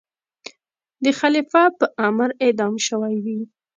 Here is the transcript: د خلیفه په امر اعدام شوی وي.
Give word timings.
د 1.03 1.05
خلیفه 1.19 1.63
په 1.79 1.85
امر 2.07 2.29
اعدام 2.43 2.75
شوی 2.87 3.15
وي. 3.25 3.39